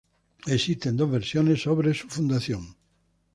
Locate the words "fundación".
2.09-2.75